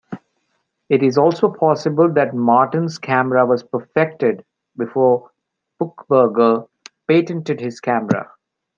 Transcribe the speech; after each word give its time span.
It 0.89 1.03
is 1.03 1.19
also 1.19 1.53
possible 1.53 2.11
that 2.13 2.33
Martens 2.33 2.97
camera 2.97 3.45
was 3.45 3.61
perfected 3.61 4.43
before 4.75 5.29
Puchberger 5.79 6.67
patented 7.07 7.61
his 7.61 7.79
camera. 7.79 8.31